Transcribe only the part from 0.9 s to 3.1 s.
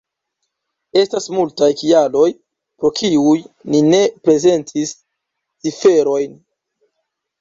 Estas multaj kialoj, pro